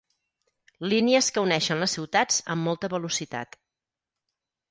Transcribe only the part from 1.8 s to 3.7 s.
les ciutats amb molta velocitat.